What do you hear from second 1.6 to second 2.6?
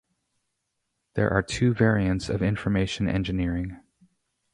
variants of